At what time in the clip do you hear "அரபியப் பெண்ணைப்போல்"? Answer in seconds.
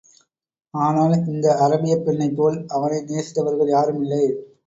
1.59-2.57